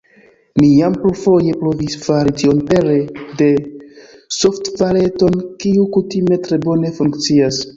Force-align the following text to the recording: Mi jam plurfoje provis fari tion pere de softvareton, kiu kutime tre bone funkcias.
Mi 0.59 0.67
jam 0.69 0.95
plurfoje 1.01 1.51
provis 1.59 1.97
fari 2.05 2.33
tion 2.43 2.63
pere 2.71 2.95
de 3.41 3.51
softvareton, 4.39 5.39
kiu 5.63 5.89
kutime 5.99 6.41
tre 6.49 6.61
bone 6.69 6.95
funkcias. 6.99 7.63